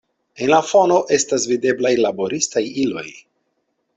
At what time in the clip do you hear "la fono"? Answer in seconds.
0.51-0.95